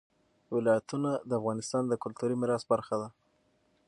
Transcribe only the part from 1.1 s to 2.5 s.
د افغانستان د کلتوري